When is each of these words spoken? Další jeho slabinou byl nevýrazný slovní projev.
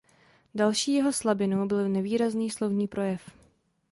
Další 0.55 0.93
jeho 0.93 1.13
slabinou 1.13 1.67
byl 1.67 1.89
nevýrazný 1.89 2.49
slovní 2.49 2.87
projev. 2.87 3.29